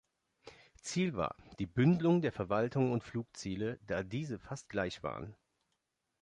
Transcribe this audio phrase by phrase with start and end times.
[0.81, 5.35] Ziel war die Bündelung der Verwaltung und Flugziele, da diese fast gleich waren.